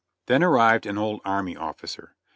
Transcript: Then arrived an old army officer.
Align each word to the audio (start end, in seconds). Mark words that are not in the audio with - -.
Then 0.25 0.41
arrived 0.43 0.87
an 0.87 0.97
old 0.97 1.21
army 1.23 1.55
officer. 1.55 2.15